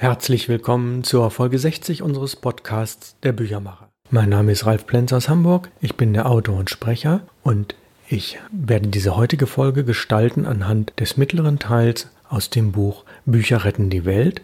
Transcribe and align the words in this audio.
Herzlich 0.00 0.48
willkommen 0.48 1.02
zur 1.02 1.28
Folge 1.32 1.58
60 1.58 2.02
unseres 2.02 2.36
Podcasts 2.36 3.16
Der 3.24 3.32
Büchermacher. 3.32 3.88
Mein 4.10 4.28
Name 4.28 4.52
ist 4.52 4.64
Ralf 4.64 4.86
Plenz 4.86 5.12
aus 5.12 5.28
Hamburg, 5.28 5.72
ich 5.80 5.96
bin 5.96 6.14
der 6.14 6.30
Autor 6.30 6.56
und 6.56 6.70
Sprecher 6.70 7.22
und 7.42 7.74
ich 8.06 8.38
werde 8.52 8.86
diese 8.86 9.16
heutige 9.16 9.48
Folge 9.48 9.82
gestalten 9.82 10.46
anhand 10.46 10.92
des 11.00 11.16
mittleren 11.16 11.58
Teils 11.58 12.10
aus 12.28 12.48
dem 12.48 12.70
Buch 12.70 13.04
Bücher 13.26 13.64
retten 13.64 13.90
die 13.90 14.04
Welt. 14.04 14.40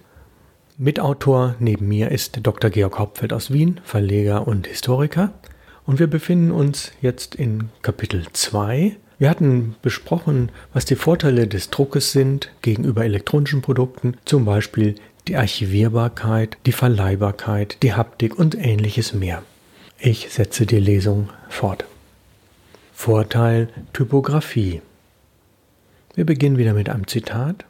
Mitautor 0.76 1.54
neben 1.60 1.86
mir 1.86 2.10
ist 2.10 2.40
Dr. 2.42 2.70
Georg 2.70 2.98
Hauptfeld 2.98 3.32
aus 3.32 3.52
Wien, 3.52 3.80
Verleger 3.84 4.48
und 4.48 4.66
Historiker. 4.66 5.34
Und 5.86 6.00
wir 6.00 6.08
befinden 6.08 6.50
uns 6.50 6.90
jetzt 7.00 7.36
in 7.36 7.68
Kapitel 7.80 8.26
2. 8.32 8.96
Wir 9.20 9.30
hatten 9.30 9.76
besprochen, 9.82 10.50
was 10.72 10.84
die 10.84 10.96
Vorteile 10.96 11.46
des 11.46 11.70
Druckes 11.70 12.10
sind 12.10 12.50
gegenüber 12.60 13.04
elektronischen 13.04 13.62
Produkten, 13.62 14.16
zum 14.24 14.44
Beispiel 14.44 14.96
die 15.28 15.36
Archivierbarkeit, 15.36 16.58
die 16.66 16.72
Verleihbarkeit, 16.72 17.82
die 17.82 17.94
Haptik 17.94 18.38
und 18.38 18.54
ähnliches 18.54 19.14
mehr. 19.14 19.42
Ich 19.98 20.28
setze 20.30 20.66
die 20.66 20.78
Lesung 20.78 21.30
fort. 21.48 21.86
Vorteil 22.92 23.68
Typografie. 23.92 24.82
Wir 26.14 26.26
beginnen 26.26 26.58
wieder 26.58 26.74
mit 26.74 26.88
einem 26.88 27.06
Zitat. 27.06 27.64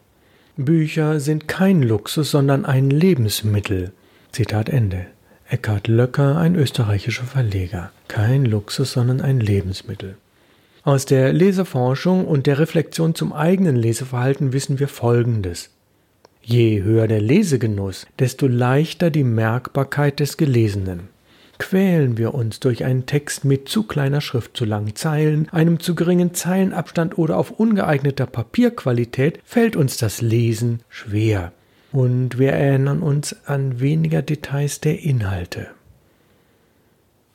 Bücher 0.57 1.21
sind 1.21 1.49
kein 1.49 1.83
Luxus, 1.83 2.31
sondern 2.31 2.65
ein 2.65 2.91
Lebensmittel. 2.91 3.93
Zitat 4.33 4.69
Ende. 4.69 5.07
Eckhard 5.49 5.89
Löcker, 5.89 6.37
ein 6.37 6.57
österreichischer 6.57 7.25
Verleger. 7.25 7.91
Kein 8.09 8.45
Luxus, 8.45 8.93
sondern 8.93 9.21
ein 9.21 9.41
Lebensmittel. 9.41 10.17
Aus 10.83 11.07
der 11.07 11.33
Leseforschung 11.33 12.27
und 12.27 12.47
der 12.47 12.59
Reflexion 12.59 13.15
zum 13.15 13.33
eigenen 13.33 13.77
Leseverhalten 13.77 14.53
wissen 14.53 14.79
wir 14.79 14.89
Folgendes. 14.89 15.71
Je 16.47 16.83
höher 16.83 17.09
der 17.09 17.23
Lesegenuss, 17.23 18.07
desto 18.19 18.47
leichter 18.47 19.11
die 19.11 19.25
Merkbarkeit 19.25 20.21
des 20.21 20.37
Gelesenen. 20.37 21.09
Quälen 21.59 22.19
wir 22.19 22.35
uns 22.35 22.61
durch 22.61 22.85
einen 22.85 23.07
Text 23.07 23.45
mit 23.45 23.69
zu 23.69 23.85
kleiner 23.85 24.21
Schrift, 24.21 24.57
zu 24.57 24.67
langen 24.67 24.95
Zeilen, 24.95 25.49
einem 25.51 25.81
zu 25.81 25.95
geringen 25.95 26.35
Zeilenabstand 26.35 27.17
oder 27.17 27.39
auf 27.39 27.53
ungeeigneter 27.53 28.27
Papierqualität, 28.27 29.41
fällt 29.45 29.75
uns 29.75 29.97
das 29.97 30.21
Lesen 30.21 30.81
schwer. 30.91 31.53
Und 31.93 32.39
wir 32.39 32.53
erinnern 32.53 33.01
uns 33.01 33.37
an 33.47 33.81
weniger 33.81 34.21
Details 34.21 34.81
der 34.81 35.01
Inhalte. 35.01 35.69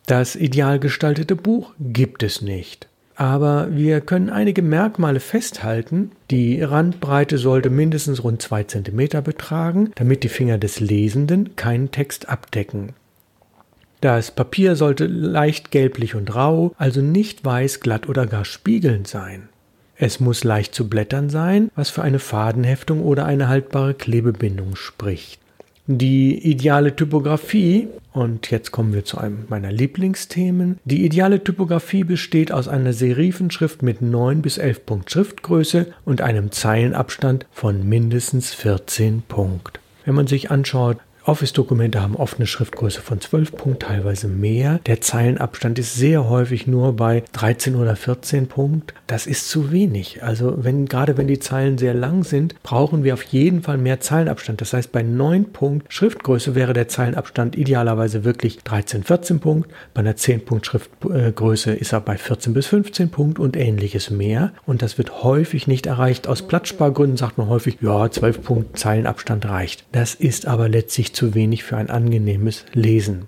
Das 0.06 0.36
ideal 0.36 0.80
gestaltete 0.80 1.36
Buch 1.36 1.73
gibt 1.80 2.22
es 2.22 2.42
nicht 2.42 2.90
aber 3.20 3.67
wir 3.75 4.00
können 4.00 4.30
einige 4.30 4.62
Merkmale 4.62 5.20
festhalten. 5.20 6.12
Die 6.31 6.62
Randbreite 6.62 7.38
sollte 7.38 7.70
mindestens 7.70 8.23
rund 8.23 8.42
2 8.42 8.64
cm 8.64 9.23
betragen, 9.23 9.92
damit 9.95 10.23
die 10.23 10.30
Finger 10.30 10.58
des 10.58 10.80
Lesenden 10.80 11.58
keinen 11.58 11.92
Text 11.92 12.30
abdecken. 12.30 12.94
Das 14.00 14.31
Papier 14.31 14.78
sollte 14.78 15.06
leicht 15.06 15.70
gelblich 15.70 16.16
und 16.16 16.34
rau, 16.34 16.73
also 16.78 17.02
nicht 17.02 17.44
weiß, 17.44 17.81
glatt 17.81 18.08
oder 18.08 18.26
gar 18.26 18.45
spiegelnd 18.45 19.06
sein. 19.09 19.50
Es 19.98 20.22
muss 20.22 20.45
leicht 20.45 20.73
zu 20.73 20.88
blättern 20.88 21.30
sein, 21.30 21.72
was 21.76 21.89
für 21.89 22.04
eine 22.04 22.20
Fadenheftung 22.20 23.02
oder 23.02 23.26
eine 23.26 23.50
haltbare 23.50 23.95
Klebebindung 23.95 24.78
spricht. 24.78 25.42
Die 25.92 26.38
ideale 26.48 26.95
Typografie, 26.95 27.88
und 28.14 28.52
jetzt 28.52 28.70
kommen 28.70 28.94
wir 28.94 29.06
zu 29.06 29.18
einem 29.18 29.45
meiner 29.50 29.72
Lieblingsthemen. 29.72 30.78
Die 30.86 31.04
ideale 31.04 31.44
Typografie 31.44 32.04
besteht 32.04 32.52
aus 32.52 32.68
einer 32.68 32.94
Serifenschrift 32.94 33.82
mit 33.82 34.00
9 34.00 34.44
bis 34.44 34.60
11 34.60 34.86
Punkt 34.86 35.10
Schriftgröße 35.10 35.88
und 36.06 36.22
einem 36.22 36.52
Zeilenabstand 36.52 37.48
von 37.52 37.90
mindestens 37.90 38.54
14 38.54 39.23
Punkt. 39.28 39.80
Wenn 40.06 40.14
man 40.14 40.28
sich 40.28 40.52
anschaut, 40.52 40.98
Office-Dokumente 41.30 42.02
haben 42.02 42.16
oft 42.16 42.38
eine 42.38 42.48
Schriftgröße 42.48 43.02
von 43.02 43.22
12 43.22 43.56
Punkt, 43.56 43.84
teilweise 43.84 44.28
mehr. 44.28 44.80
Der 44.88 45.00
Zeilenabstand 45.00 45.78
ist 45.78 45.94
sehr 45.94 46.28
häufig 46.28 46.66
nur 46.66 46.94
bei 46.94 47.23
13 47.34 47.76
oder 47.76 47.95
14 47.95 48.48
Punkt. 48.48 48.95
Das 49.06 49.28
ist 49.28 49.48
zu 49.48 49.72
wenig. 49.72 50.23
Also 50.23 50.56
wenn, 50.64 50.88
gerade 50.88 51.18
wenn 51.18 51.28
die 51.28 51.38
Zeilen 51.38 51.78
sehr 51.78 51.94
lang 51.94 52.23
sind, 52.23 52.56
brauchen 52.64 53.04
wir 53.04 53.14
auf 53.14 53.22
jeden 53.22 53.62
Fall 53.62 53.78
mehr 53.78 54.00
Zeilenabstand. 54.00 54.60
Das 54.60 54.73
heißt, 54.73 54.92
bei 54.92 55.04
9 55.04 55.54
Punkt 55.54 55.94
Schriftgröße 55.94 56.56
wäre 56.56 56.73
der 56.73 56.88
Zeilenabstand 56.88 57.56
idealerweise 57.56 58.23
wirklich 58.23 58.58
13, 58.64 59.04
14 59.04 59.39
Punkt. 59.39 59.70
Bei 59.94 60.00
einer 60.00 60.16
10 60.16 60.45
Punkt 60.45 60.66
Schriftgröße 60.66 61.73
ist 61.73 61.94
er 61.94 62.02
bei 62.02 62.18
14 62.18 62.56
bis 62.56 62.66
15 62.66 63.12
Punkt 63.12 63.38
und 63.38 63.56
ähnliches 63.56 64.10
mehr. 64.10 64.52
Und 64.66 64.82
das 64.82 64.98
wird 64.98 65.23
häufig 65.23 65.68
nicht 65.68 65.86
erreicht. 65.86 66.28
Aus 66.28 66.42
Platzspargründen 66.42 67.18
sagt 67.18 67.38
man 67.38 67.50
häufig, 67.50 67.78
ja, 67.82 68.10
12 68.10 68.42
Punkt 68.42 68.80
Zeilenabstand 68.80 69.45
reicht. 69.45 69.86
Das 69.92 70.16
ist 70.16 70.48
aber 70.48 70.68
letztlich 70.70 71.14
zu 71.20 71.36
wenig 71.36 71.66
für 71.66 71.76
ein 71.76 71.90
angenehmes 71.90 72.64
Lesen. 72.74 73.28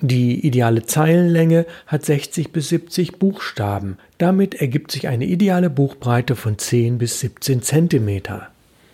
Die 0.00 0.44
ideale 0.44 0.82
Zeilenlänge 0.82 1.64
hat 1.86 2.04
60 2.04 2.50
bis 2.50 2.70
70 2.70 3.20
Buchstaben. 3.20 3.98
Damit 4.18 4.56
ergibt 4.56 4.90
sich 4.90 5.06
eine 5.06 5.26
ideale 5.26 5.70
Buchbreite 5.70 6.34
von 6.34 6.58
10 6.58 6.98
bis 6.98 7.20
17 7.20 7.62
cm. 7.62 8.22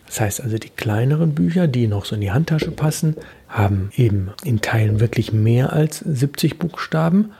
Das 0.06 0.20
heißt 0.20 0.42
also, 0.42 0.58
die 0.58 0.68
kleineren 0.68 1.34
Bücher, 1.34 1.66
die 1.66 1.86
noch 1.86 2.04
so 2.04 2.14
in 2.14 2.20
die 2.20 2.30
Handtasche 2.30 2.72
passen, 2.72 3.16
haben 3.48 3.90
eben 3.96 4.30
in 4.44 4.60
Teilen 4.60 5.00
wirklich 5.00 5.32
mehr 5.32 5.72
als 5.72 6.00
70 6.00 6.58
Buchstaben. 6.58 7.30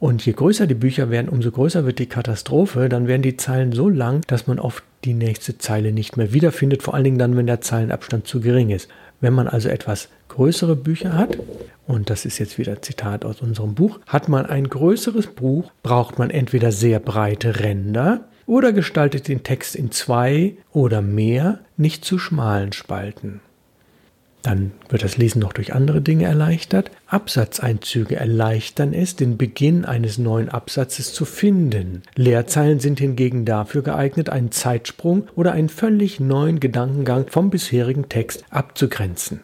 Und 0.00 0.26
je 0.26 0.32
größer 0.32 0.66
die 0.66 0.74
Bücher 0.74 1.08
werden, 1.08 1.28
umso 1.28 1.52
größer 1.52 1.84
wird 1.84 2.00
die 2.00 2.06
Katastrophe. 2.06 2.88
Dann 2.88 3.06
werden 3.06 3.22
die 3.22 3.36
Zeilen 3.36 3.70
so 3.70 3.88
lang, 3.88 4.22
dass 4.26 4.48
man 4.48 4.58
oft 4.58 4.82
die 5.04 5.14
nächste 5.14 5.58
Zeile 5.58 5.92
nicht 5.92 6.16
mehr 6.16 6.32
wiederfindet, 6.32 6.82
vor 6.82 6.94
allen 6.94 7.04
Dingen 7.04 7.18
dann, 7.18 7.36
wenn 7.36 7.46
der 7.46 7.60
Zeilenabstand 7.60 8.26
zu 8.26 8.40
gering 8.40 8.70
ist. 8.70 8.88
Wenn 9.20 9.34
man 9.34 9.48
also 9.48 9.68
etwas 9.68 10.08
größere 10.28 10.76
Bücher 10.76 11.12
hat, 11.16 11.38
und 11.86 12.10
das 12.10 12.24
ist 12.24 12.38
jetzt 12.38 12.58
wieder 12.58 12.82
Zitat 12.82 13.24
aus 13.24 13.40
unserem 13.40 13.74
Buch, 13.74 14.00
hat 14.06 14.28
man 14.28 14.46
ein 14.46 14.68
größeres 14.68 15.28
Buch, 15.28 15.70
braucht 15.82 16.18
man 16.18 16.30
entweder 16.30 16.72
sehr 16.72 17.00
breite 17.00 17.60
Ränder 17.60 18.28
oder 18.46 18.72
gestaltet 18.72 19.28
den 19.28 19.42
Text 19.42 19.76
in 19.76 19.90
zwei 19.90 20.56
oder 20.72 21.02
mehr 21.02 21.60
nicht 21.76 22.04
zu 22.04 22.18
schmalen 22.18 22.72
Spalten. 22.72 23.40
Dann 24.42 24.72
wird 24.88 25.04
das 25.04 25.16
Lesen 25.16 25.38
noch 25.38 25.52
durch 25.52 25.72
andere 25.72 26.00
Dinge 26.00 26.24
erleichtert. 26.24 26.90
Absatzeinzüge 27.06 28.16
erleichtern 28.16 28.92
es, 28.92 29.14
den 29.14 29.36
Beginn 29.36 29.84
eines 29.84 30.18
neuen 30.18 30.48
Absatzes 30.48 31.14
zu 31.14 31.24
finden. 31.24 32.02
Leerzeilen 32.16 32.80
sind 32.80 32.98
hingegen 32.98 33.44
dafür 33.44 33.82
geeignet, 33.82 34.30
einen 34.30 34.50
Zeitsprung 34.50 35.28
oder 35.36 35.52
einen 35.52 35.68
völlig 35.68 36.18
neuen 36.18 36.58
Gedankengang 36.58 37.26
vom 37.28 37.50
bisherigen 37.50 38.08
Text 38.08 38.44
abzugrenzen. 38.50 39.40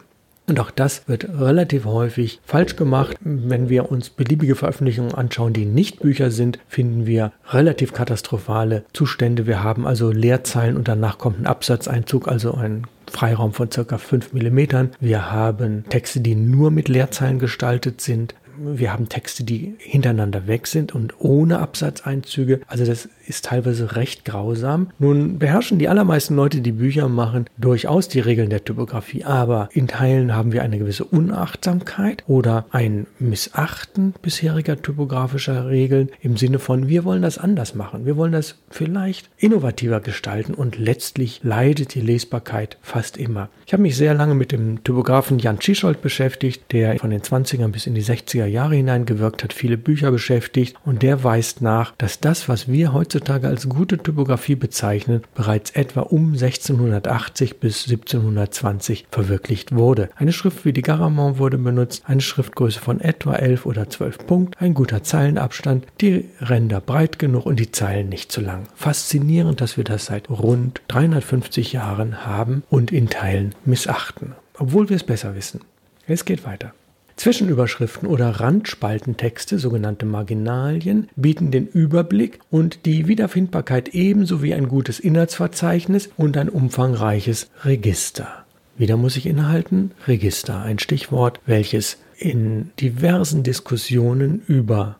Und 0.49 0.59
auch 0.59 0.71
das 0.71 1.07
wird 1.07 1.29
relativ 1.39 1.85
häufig 1.85 2.41
falsch 2.43 2.75
gemacht. 2.75 3.15
Wenn 3.21 3.69
wir 3.69 3.91
uns 3.91 4.09
beliebige 4.09 4.55
Veröffentlichungen 4.55 5.13
anschauen, 5.13 5.53
die 5.53 5.65
nicht 5.65 5.99
Bücher 5.99 6.31
sind, 6.31 6.57
finden 6.67 7.05
wir 7.05 7.31
relativ 7.49 7.93
katastrophale 7.93 8.83
Zustände. 8.91 9.45
Wir 9.45 9.63
haben 9.63 9.85
also 9.85 10.11
Leerzeilen 10.11 10.75
und 10.75 10.87
danach 10.87 11.19
kommt 11.19 11.39
ein 11.39 11.45
Absatzeinzug, 11.45 12.27
also 12.27 12.55
ein 12.55 12.87
Freiraum 13.11 13.53
von 13.53 13.71
circa 13.71 13.99
5 13.99 14.33
mm. 14.33 14.59
Wir 14.99 15.31
haben 15.31 15.85
Texte, 15.89 16.19
die 16.19 16.35
nur 16.35 16.71
mit 16.71 16.89
Leerzeilen 16.89 17.37
gestaltet 17.37 18.01
sind. 18.01 18.33
Wir 18.61 18.91
haben 18.91 19.09
Texte, 19.09 19.43
die 19.43 19.75
hintereinander 19.77 20.47
weg 20.47 20.67
sind 20.67 20.93
und 20.93 21.13
ohne 21.19 21.59
Absatzeinzüge. 21.59 22.61
Also 22.67 22.85
das 22.85 23.07
ist 23.25 23.45
teilweise 23.45 23.95
recht 23.95 24.25
grausam. 24.25 24.89
Nun 24.99 25.39
beherrschen 25.39 25.79
die 25.79 25.87
allermeisten 25.87 26.35
Leute, 26.35 26.61
die 26.61 26.71
Bücher 26.71 27.07
machen, 27.07 27.45
durchaus 27.57 28.09
die 28.09 28.19
Regeln 28.19 28.49
der 28.49 28.65
Typografie, 28.65 29.23
aber 29.23 29.69
in 29.71 29.87
Teilen 29.87 30.35
haben 30.35 30.51
wir 30.51 30.63
eine 30.63 30.79
gewisse 30.79 31.05
Unachtsamkeit 31.05 32.23
oder 32.27 32.65
ein 32.71 33.07
Missachten 33.19 34.13
bisheriger 34.21 34.81
typografischer 34.81 35.69
Regeln 35.69 36.09
im 36.21 36.37
Sinne 36.37 36.59
von, 36.59 36.87
wir 36.87 37.05
wollen 37.05 37.21
das 37.21 37.37
anders 37.37 37.75
machen, 37.75 38.05
wir 38.05 38.17
wollen 38.17 38.31
das 38.31 38.55
vielleicht 38.69 39.29
innovativer 39.37 39.99
gestalten 39.99 40.53
und 40.53 40.77
letztlich 40.77 41.41
leidet 41.43 41.93
die 41.93 42.01
Lesbarkeit 42.01 42.77
fast 42.81 43.17
immer. 43.17 43.49
Ich 43.65 43.73
habe 43.73 43.83
mich 43.83 43.95
sehr 43.95 44.15
lange 44.15 44.33
mit 44.33 44.51
dem 44.51 44.83
Typografen 44.83 45.39
Jan 45.39 45.59
Tschischoldt 45.59 46.01
beschäftigt, 46.01 46.71
der 46.71 46.97
von 46.97 47.11
den 47.11 47.21
20er 47.21 47.67
bis 47.67 47.85
in 47.85 47.93
die 47.93 48.03
60er 48.03 48.48
Jahre 48.49 48.75
hinein 48.75 49.05
gewirkt 49.05 49.43
hat, 49.43 49.53
viele 49.53 49.77
Bücher 49.77 50.11
beschäftigt 50.11 50.75
und 50.85 51.01
der 51.03 51.23
weist 51.23 51.61
nach, 51.61 51.93
dass 51.97 52.19
das, 52.19 52.49
was 52.49 52.67
wir 52.67 52.93
heutzutage 52.93 53.47
als 53.47 53.69
gute 53.69 53.97
Typografie 53.97 54.55
bezeichnet, 54.55 55.25
bereits 55.33 55.71
etwa 55.71 56.01
um 56.01 56.33
1680 56.33 57.59
bis 57.59 57.83
1720 57.89 59.07
verwirklicht 59.11 59.73
wurde. 59.75 60.09
Eine 60.15 60.33
Schrift 60.33 60.65
wie 60.65 60.73
die 60.73 60.81
Garamond 60.81 61.37
wurde 61.37 61.57
benutzt, 61.57 62.03
eine 62.05 62.21
Schriftgröße 62.21 62.79
von 62.79 62.99
etwa 62.99 63.35
11 63.35 63.65
oder 63.65 63.89
12 63.89 64.25
Punkt, 64.25 64.61
ein 64.61 64.73
guter 64.73 65.03
Zeilenabstand, 65.03 65.85
die 66.01 66.25
Ränder 66.41 66.81
breit 66.81 67.19
genug 67.19 67.45
und 67.45 67.59
die 67.59 67.71
Zeilen 67.71 68.09
nicht 68.09 68.31
zu 68.31 68.41
lang. 68.41 68.63
Faszinierend, 68.75 69.61
dass 69.61 69.77
wir 69.77 69.83
das 69.83 70.05
seit 70.05 70.29
rund 70.29 70.81
350 70.87 71.73
Jahren 71.73 72.25
haben 72.25 72.63
und 72.69 72.91
in 72.91 73.09
Teilen 73.09 73.55
missachten, 73.65 74.33
obwohl 74.57 74.89
wir 74.89 74.95
es 74.95 75.03
besser 75.03 75.35
wissen. 75.35 75.61
Es 76.07 76.25
geht 76.25 76.43
weiter. 76.43 76.73
Zwischenüberschriften 77.19 78.07
oder 78.07 78.29
Randspaltentexte, 78.29 79.59
sogenannte 79.59 80.05
Marginalien, 80.05 81.09
bieten 81.17 81.51
den 81.51 81.67
Überblick 81.67 82.39
und 82.49 82.85
die 82.85 83.09
Wiederfindbarkeit 83.09 83.89
ebenso 83.89 84.41
wie 84.41 84.53
ein 84.53 84.69
gutes 84.69 85.01
Inhaltsverzeichnis 85.01 86.09
und 86.15 86.37
ein 86.37 86.47
umfangreiches 86.47 87.49
Register. 87.65 88.45
Wieder 88.77 88.95
muss 88.95 89.17
ich 89.17 89.25
innehalten 89.25 89.91
Register, 90.07 90.61
ein 90.61 90.79
Stichwort, 90.79 91.41
welches 91.45 91.97
in 92.17 92.71
diversen 92.79 93.43
Diskussionen 93.43 94.41
über 94.47 94.95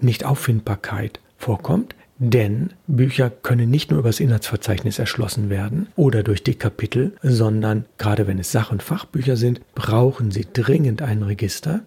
Nichtauffindbarkeit 0.00 1.20
vorkommt, 1.38 1.94
denn 2.20 2.70
Bücher 2.86 3.30
können 3.30 3.70
nicht 3.70 3.90
nur 3.90 3.98
über 3.98 4.10
das 4.10 4.20
Inhaltsverzeichnis 4.20 4.98
erschlossen 4.98 5.48
werden 5.48 5.88
oder 5.96 6.22
durch 6.22 6.44
die 6.44 6.54
Kapitel, 6.54 7.14
sondern 7.22 7.86
gerade 7.96 8.26
wenn 8.26 8.38
es 8.38 8.52
Sach- 8.52 8.70
und 8.70 8.82
Fachbücher 8.82 9.36
sind, 9.36 9.62
brauchen 9.74 10.30
sie 10.30 10.46
dringend 10.52 11.00
ein 11.00 11.22
Register. 11.22 11.80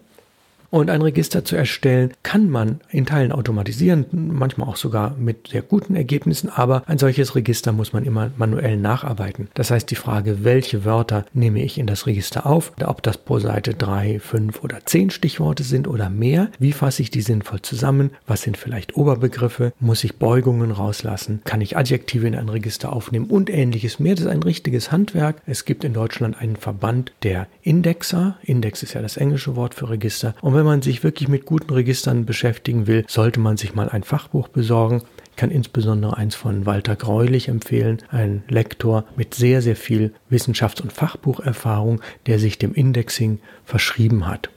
Und 0.74 0.90
ein 0.90 1.02
Register 1.02 1.44
zu 1.44 1.54
erstellen, 1.54 2.14
kann 2.24 2.50
man 2.50 2.80
in 2.90 3.06
Teilen 3.06 3.30
automatisieren, 3.30 4.06
manchmal 4.10 4.68
auch 4.68 4.74
sogar 4.74 5.14
mit 5.16 5.46
sehr 5.46 5.62
guten 5.62 5.94
Ergebnissen, 5.94 6.50
aber 6.50 6.82
ein 6.88 6.98
solches 6.98 7.36
Register 7.36 7.70
muss 7.70 7.92
man 7.92 8.04
immer 8.04 8.32
manuell 8.38 8.76
nacharbeiten. 8.76 9.46
Das 9.54 9.70
heißt, 9.70 9.88
die 9.88 9.94
Frage, 9.94 10.42
welche 10.42 10.84
Wörter 10.84 11.26
nehme 11.32 11.62
ich 11.62 11.78
in 11.78 11.86
das 11.86 12.08
Register 12.08 12.44
auf, 12.44 12.72
ob 12.84 13.04
das 13.04 13.18
pro 13.18 13.38
Seite 13.38 13.74
drei, 13.74 14.18
fünf 14.18 14.64
oder 14.64 14.84
zehn 14.84 15.10
Stichworte 15.10 15.62
sind 15.62 15.86
oder 15.86 16.10
mehr, 16.10 16.50
wie 16.58 16.72
fasse 16.72 17.02
ich 17.02 17.10
die 17.12 17.22
sinnvoll 17.22 17.62
zusammen, 17.62 18.10
was 18.26 18.42
sind 18.42 18.56
vielleicht 18.56 18.96
Oberbegriffe, 18.96 19.72
muss 19.78 20.02
ich 20.02 20.16
Beugungen 20.16 20.72
rauslassen, 20.72 21.40
kann 21.44 21.60
ich 21.60 21.76
Adjektive 21.76 22.26
in 22.26 22.34
ein 22.34 22.48
Register 22.48 22.92
aufnehmen 22.92 23.26
und 23.26 23.48
ähnliches 23.48 24.00
mehr. 24.00 24.16
Das 24.16 24.24
ist 24.24 24.30
ein 24.30 24.42
richtiges 24.42 24.90
Handwerk. 24.90 25.36
Es 25.46 25.66
gibt 25.66 25.84
in 25.84 25.94
Deutschland 25.94 26.36
einen 26.36 26.56
Verband 26.56 27.12
der 27.22 27.46
Indexer. 27.62 28.38
Index 28.42 28.82
ist 28.82 28.94
ja 28.94 29.02
das 29.02 29.16
englische 29.16 29.54
Wort 29.54 29.74
für 29.74 29.88
Register. 29.88 30.34
Und 30.40 30.54
wenn 30.54 30.63
wenn 30.64 30.70
man 30.70 30.82
sich 30.82 31.04
wirklich 31.04 31.28
mit 31.28 31.44
guten 31.44 31.70
Registern 31.74 32.24
beschäftigen 32.24 32.86
will, 32.86 33.04
sollte 33.06 33.38
man 33.38 33.58
sich 33.58 33.74
mal 33.74 33.90
ein 33.90 34.02
Fachbuch 34.02 34.48
besorgen. 34.48 35.02
Ich 35.28 35.36
kann 35.36 35.50
insbesondere 35.50 36.16
eins 36.16 36.34
von 36.34 36.64
Walter 36.64 36.96
Greulich 36.96 37.48
empfehlen, 37.48 37.98
ein 38.08 38.44
Lektor 38.48 39.04
mit 39.14 39.34
sehr, 39.34 39.60
sehr 39.60 39.76
viel 39.76 40.14
Wissenschafts- 40.30 40.80
und 40.80 40.90
Fachbucherfahrung, 40.90 42.00
der 42.24 42.38
sich 42.38 42.56
dem 42.56 42.72
Indexing 42.72 43.40
verschrieben 43.66 44.26
hat. 44.26 44.48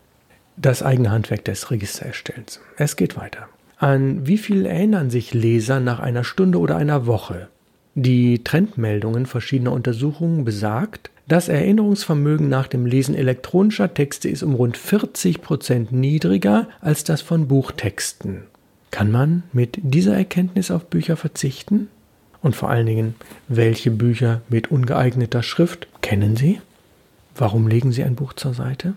Das 0.56 0.82
eigene 0.82 1.12
Handwerk 1.12 1.44
des 1.44 1.72
Registererstellens. 1.72 2.62
Es 2.78 2.96
geht 2.96 3.18
weiter. 3.18 3.50
An 3.78 4.26
wie 4.26 4.38
viel 4.38 4.66
erinnern 4.66 5.10
sich 5.10 5.34
Leser 5.34 5.82
nach 5.82 6.00
einer 6.00 6.24
Stunde 6.24 6.58
oder 6.60 6.78
einer 6.78 7.06
Woche? 7.06 7.50
Die 7.96 8.46
Trendmeldungen 8.46 9.26
verschiedener 9.26 9.74
Untersuchungen 9.74 10.46
besagt, 10.46 11.12
das 11.28 11.50
Erinnerungsvermögen 11.50 12.48
nach 12.48 12.68
dem 12.68 12.86
Lesen 12.86 13.14
elektronischer 13.14 13.94
Texte 13.94 14.30
ist 14.30 14.44
um 14.44 14.54
rund 14.54 14.78
40 14.78 15.42
Prozent 15.42 15.92
niedriger 15.92 16.70
als 16.80 17.04
das 17.04 17.22
von 17.22 17.48
Buchtexten. 17.48 18.44
Kann 18.92 19.12
man 19.12 19.44
mit 19.52 19.78
dieser 19.82 20.16
Erkenntnis 20.16 20.72
auf 20.72 20.86
Bücher 20.86 21.18
verzichten? 21.18 21.90
Und 22.42 22.56
vor 22.56 22.70
allen 22.70 22.86
Dingen, 22.86 23.16
welche 23.50 23.92
Bücher 23.92 24.42
mit 24.48 24.72
ungeeigneter 24.72 25.44
Schrift 25.44 25.88
kennen 26.02 26.38
Sie? 26.38 26.62
Warum 27.36 27.68
legen 27.68 27.92
Sie 27.92 28.04
ein 28.04 28.16
Buch 28.16 28.34
zur 28.34 28.54
Seite? 28.54 28.94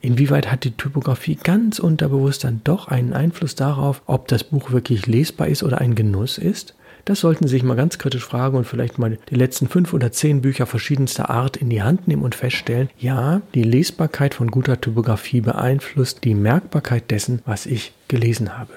Inwieweit 0.00 0.50
hat 0.50 0.64
die 0.64 0.72
Typografie 0.72 1.36
ganz 1.36 1.78
unterbewusst 1.78 2.44
dann 2.44 2.60
doch 2.64 2.88
einen 2.88 3.12
Einfluss 3.12 3.54
darauf, 3.54 4.02
ob 4.06 4.28
das 4.28 4.44
Buch 4.44 4.70
wirklich 4.70 5.06
lesbar 5.06 5.48
ist 5.48 5.62
oder 5.62 5.80
ein 5.80 5.94
Genuss 5.94 6.38
ist? 6.38 6.74
Das 7.04 7.20
sollten 7.20 7.46
Sie 7.46 7.52
sich 7.52 7.62
mal 7.64 7.74
ganz 7.76 7.98
kritisch 7.98 8.24
fragen 8.24 8.56
und 8.56 8.64
vielleicht 8.64 8.98
mal 8.98 9.18
die 9.28 9.34
letzten 9.34 9.68
fünf 9.68 9.92
oder 9.92 10.12
zehn 10.12 10.40
Bücher 10.40 10.66
verschiedenster 10.66 11.30
Art 11.30 11.56
in 11.56 11.68
die 11.68 11.82
Hand 11.82 12.06
nehmen 12.06 12.22
und 12.22 12.34
feststellen, 12.34 12.90
ja, 12.98 13.42
die 13.54 13.64
Lesbarkeit 13.64 14.34
von 14.34 14.50
guter 14.50 14.80
Typografie 14.80 15.40
beeinflusst 15.40 16.22
die 16.22 16.34
Merkbarkeit 16.34 17.10
dessen, 17.10 17.42
was 17.44 17.66
ich 17.66 17.92
gelesen 18.06 18.56
habe. 18.56 18.72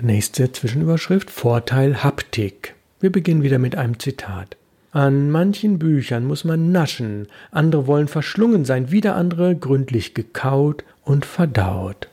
Nächste 0.00 0.52
Zwischenüberschrift 0.52 1.30
Vorteil 1.30 2.04
Haptik. 2.04 2.74
Wir 3.00 3.10
beginnen 3.10 3.42
wieder 3.42 3.58
mit 3.58 3.74
einem 3.74 3.98
Zitat. 3.98 4.56
An 4.92 5.30
manchen 5.30 5.78
Büchern 5.78 6.24
muss 6.24 6.44
man 6.44 6.72
naschen, 6.72 7.28
andere 7.50 7.86
wollen 7.86 8.08
verschlungen 8.08 8.64
sein, 8.64 8.90
wieder 8.90 9.16
andere 9.16 9.54
gründlich 9.56 10.14
gekaut 10.14 10.84
und 11.04 11.26
verdaut. 11.26 12.08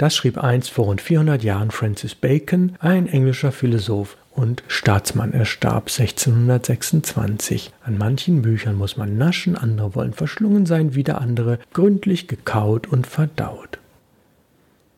Das 0.00 0.16
schrieb 0.16 0.42
einst 0.42 0.70
vor 0.70 0.86
rund 0.86 1.02
400 1.02 1.44
Jahren 1.44 1.70
Francis 1.70 2.14
Bacon, 2.14 2.72
ein 2.78 3.06
englischer 3.06 3.52
Philosoph 3.52 4.16
und 4.34 4.62
Staatsmann. 4.66 5.34
Er 5.34 5.44
starb 5.44 5.90
1626. 5.90 7.70
An 7.84 7.98
manchen 7.98 8.40
Büchern 8.40 8.76
muss 8.76 8.96
man 8.96 9.18
naschen, 9.18 9.56
andere 9.56 9.94
wollen 9.94 10.14
verschlungen 10.14 10.64
sein, 10.64 10.94
wieder 10.94 11.20
andere 11.20 11.58
gründlich 11.74 12.28
gekaut 12.28 12.86
und 12.86 13.06
verdaut. 13.06 13.78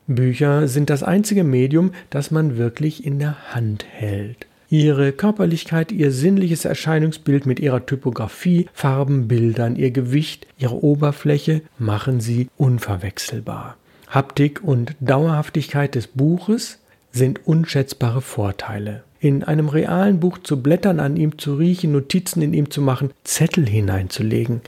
Bücher 0.07 0.69
sind 0.69 0.89
das 0.89 1.03
einzige 1.03 1.43
Medium, 1.43 1.91
das 2.11 2.31
man 2.31 2.57
wirklich 2.57 3.05
in 3.05 3.19
der 3.19 3.53
Hand 3.53 3.85
hält. 3.91 4.47
Ihre 4.69 5.11
Körperlichkeit, 5.11 5.91
ihr 5.91 6.13
sinnliches 6.13 6.65
Erscheinungsbild 6.65 7.45
mit 7.45 7.59
ihrer 7.59 7.85
Typografie, 7.87 8.69
Farben, 8.73 9.27
Bildern, 9.27 9.75
ihr 9.75 9.91
Gewicht, 9.91 10.47
ihre 10.59 10.81
Oberfläche 10.81 11.63
machen 11.77 12.21
sie 12.21 12.47
unverwechselbar. 12.57 13.77
Haptik 14.13 14.63
und 14.63 14.95
Dauerhaftigkeit 15.01 15.95
des 15.95 16.07
Buches 16.07 16.81
sind 17.13 17.47
unschätzbare 17.47 18.21
Vorteile. 18.21 19.05
In 19.21 19.43
einem 19.43 19.71
realen 19.71 20.21
Buch 20.21 20.37
zu 20.37 20.63
blättern, 20.63 21.01
an 21.01 21.17
ihm 21.17 21.39
zu 21.39 21.55
riechen, 21.55 21.93
Notizen 21.93 22.43
in 22.43 22.53
ihm 22.53 22.71
zu 22.71 22.83
machen, 22.83 23.11
Zettel 23.25 23.67
hineinzulegen, 23.67 24.61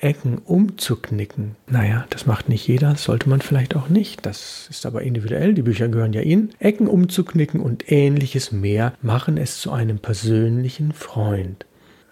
Ecken 0.00 0.38
umzuknicken. 0.38 1.54
Naja, 1.68 2.04
das 2.10 2.26
macht 2.26 2.48
nicht 2.48 2.66
jeder, 2.66 2.96
sollte 2.96 3.28
man 3.28 3.42
vielleicht 3.42 3.76
auch 3.76 3.88
nicht. 3.88 4.26
Das 4.26 4.66
ist 4.70 4.84
aber 4.86 5.02
individuell, 5.02 5.54
die 5.54 5.62
Bücher 5.62 5.86
gehören 5.86 6.12
ja 6.12 6.22
Ihnen. 6.22 6.50
Ecken 6.58 6.88
umzuknicken 6.88 7.60
und 7.60 7.92
ähnliches 7.92 8.50
mehr 8.50 8.94
machen 9.02 9.36
es 9.36 9.60
zu 9.60 9.70
einem 9.70 10.00
persönlichen 10.00 10.90
Freund. 10.90 11.64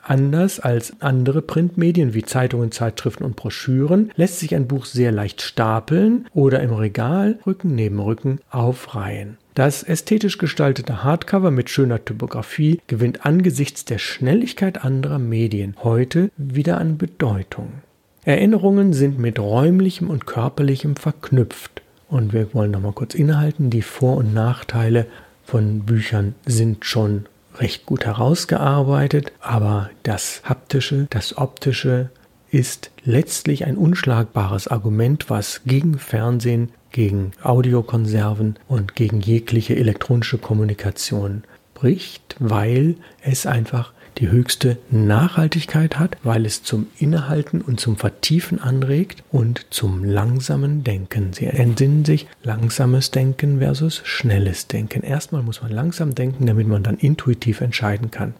Anders 0.09 0.59
als 0.59 0.95
andere 1.01 1.43
Printmedien 1.43 2.15
wie 2.15 2.23
Zeitungen, 2.23 2.73
Zeitschriften 2.73 3.25
und 3.25 3.37
Broschüren 3.37 4.11
lässt 4.17 4.39
sich 4.39 4.55
ein 4.55 4.67
Buch 4.67 4.87
sehr 4.87 5.13
leicht 5.13 5.43
stapeln 5.43 6.27
oder 6.33 6.61
im 6.61 6.73
Regal 6.73 7.39
Rücken 7.47 7.75
neben 7.75 8.01
Rücken 8.01 8.41
aufreihen. 8.49 9.37
Das 9.55 9.83
ästhetisch 9.83 10.39
gestaltete 10.39 11.05
Hardcover 11.05 11.51
mit 11.51 11.69
schöner 11.69 12.03
Typografie 12.03 12.81
gewinnt 12.87 13.27
angesichts 13.27 13.85
der 13.85 13.99
Schnelligkeit 13.99 14.83
anderer 14.83 15.19
Medien 15.19 15.77
heute 15.83 16.31
wieder 16.39 16.79
an 16.79 16.97
Bedeutung. 16.97 17.83
Erinnerungen 18.25 18.95
sind 18.95 19.19
mit 19.19 19.39
räumlichem 19.39 20.09
und 20.09 20.25
körperlichem 20.25 20.97
verknüpft. 20.97 21.83
Und 22.09 22.33
wir 22.33 22.55
wollen 22.55 22.71
nochmal 22.71 22.93
kurz 22.93 23.15
innehalten. 23.15 23.69
Die 23.69 23.83
Vor- 23.83 24.17
und 24.17 24.33
Nachteile 24.33 25.05
von 25.45 25.81
Büchern 25.81 26.35
sind 26.47 26.87
schon 26.87 27.27
recht 27.57 27.87
gut 27.87 28.05
herausgearbeitet, 28.05 29.33
aber 29.41 29.91
das 30.03 30.43
Haptische, 30.45 31.07
das 31.11 31.37
Optische 31.37 32.11
ist 32.51 32.91
letztlich 33.05 33.67
ein 33.67 33.77
unschlagbares 33.77 34.69
Argument, 34.69 35.29
was 35.29 35.63
gegen 35.67 35.99
Fernsehen, 35.99 36.71
gegen 36.93 37.33
Audiokonserven 37.43 38.57
und 38.67 38.95
gegen 38.95 39.21
jegliche 39.21 39.77
elektronische 39.77 40.39
Kommunikation 40.39 41.45
bricht, 41.75 42.37
weil 42.39 42.97
es 43.23 43.47
einfach 43.47 43.93
die 44.19 44.31
höchste 44.31 44.79
Nachhaltigkeit 44.91 45.99
hat, 45.99 46.17
weil 46.23 46.45
es 46.45 46.63
zum 46.63 46.87
Innehalten 46.99 47.61
und 47.61 47.81
zum 47.81 47.97
Vertiefen 47.97 48.61
anregt 48.61 49.23
und 49.31 49.67
zum 49.71 50.05
langsamen 50.05 50.85
Denken. 50.85 51.33
Sie 51.33 51.47
entsinnen 51.47 52.05
sich 52.05 52.27
langsames 52.43 53.11
Denken 53.11 53.59
versus 53.61 54.03
schnelles 54.05 54.67
Denken. 54.67 55.03
Erstmal 55.03 55.43
muss 55.43 55.63
man 55.63 55.71
langsam 55.71 56.15
denken, 56.15 56.47
damit 56.47 56.67
man 56.67 56.83
dann 56.83 56.97
intuitiv 56.97 57.61
entscheiden 57.61 58.11
kann. 58.11 58.35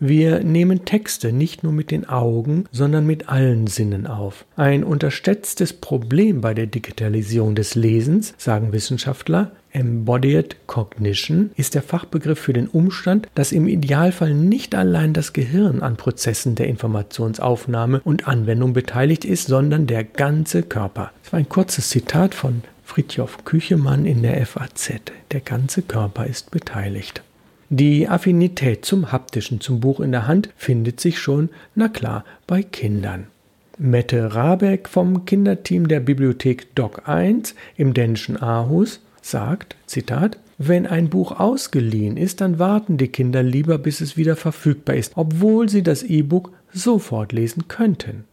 Wir 0.00 0.44
nehmen 0.44 0.84
Texte 0.84 1.32
nicht 1.32 1.64
nur 1.64 1.72
mit 1.72 1.90
den 1.90 2.08
Augen, 2.08 2.66
sondern 2.70 3.04
mit 3.04 3.28
allen 3.28 3.66
Sinnen 3.66 4.06
auf. 4.06 4.44
Ein 4.54 4.84
unterschätztes 4.84 5.72
Problem 5.72 6.40
bei 6.40 6.54
der 6.54 6.66
Digitalisierung 6.66 7.56
des 7.56 7.74
Lesens, 7.74 8.32
sagen 8.38 8.72
Wissenschaftler, 8.72 9.50
Embodied 9.78 10.56
Cognition 10.66 11.50
ist 11.54 11.76
der 11.76 11.82
Fachbegriff 11.82 12.40
für 12.40 12.52
den 12.52 12.66
Umstand, 12.66 13.28
dass 13.36 13.52
im 13.52 13.68
Idealfall 13.68 14.34
nicht 14.34 14.74
allein 14.74 15.12
das 15.12 15.32
Gehirn 15.32 15.82
an 15.82 15.96
Prozessen 15.96 16.56
der 16.56 16.66
Informationsaufnahme 16.66 18.00
und 18.02 18.26
Anwendung 18.26 18.72
beteiligt 18.72 19.24
ist, 19.24 19.46
sondern 19.46 19.86
der 19.86 20.02
ganze 20.02 20.64
Körper. 20.64 21.12
Das 21.22 21.32
war 21.32 21.38
ein 21.38 21.48
kurzes 21.48 21.90
Zitat 21.90 22.34
von 22.34 22.62
Fritjof 22.84 23.44
Küchemann 23.44 24.04
in 24.04 24.22
der 24.22 24.44
FAZ. 24.44 24.94
Der 25.30 25.40
ganze 25.40 25.82
Körper 25.82 26.26
ist 26.26 26.50
beteiligt. 26.50 27.22
Die 27.70 28.08
Affinität 28.08 28.84
zum 28.84 29.12
haptischen, 29.12 29.60
zum 29.60 29.78
Buch 29.78 30.00
in 30.00 30.10
der 30.10 30.26
Hand 30.26 30.48
findet 30.56 30.98
sich 30.98 31.20
schon, 31.20 31.50
na 31.76 31.88
klar, 31.88 32.24
bei 32.48 32.64
Kindern. 32.64 33.28
Mette 33.76 34.34
Rabeck 34.34 34.88
vom 34.88 35.24
Kinderteam 35.24 35.86
der 35.86 36.00
Bibliothek 36.00 36.74
Doc 36.74 37.02
1 37.06 37.54
im 37.76 37.94
dänischen 37.94 38.36
Aarhus 38.36 39.00
sagt, 39.30 39.76
Zitat, 39.86 40.38
wenn 40.58 40.86
ein 40.86 41.08
Buch 41.08 41.38
ausgeliehen 41.38 42.16
ist, 42.16 42.40
dann 42.40 42.58
warten 42.58 42.96
die 42.96 43.08
Kinder 43.08 43.42
lieber, 43.42 43.78
bis 43.78 44.00
es 44.00 44.16
wieder 44.16 44.36
verfügbar 44.36 44.96
ist, 44.96 45.12
obwohl 45.14 45.68
sie 45.68 45.82
das 45.82 46.02
E-Book 46.02 46.52
sofort 46.72 47.32
lesen 47.32 47.68
könnten. 47.68 48.24